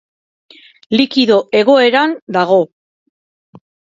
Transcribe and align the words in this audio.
Likido-egoeran 0.97 2.11
dago. 2.37 2.59